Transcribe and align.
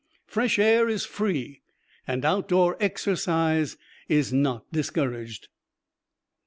Fresh 0.25 0.57
air 0.57 0.89
is 0.89 1.05
free, 1.05 1.61
and 2.07 2.25
outdoor 2.25 2.75
exercise 2.79 3.77
is 4.09 4.33
not 4.33 4.65
discouraged. 4.71 5.47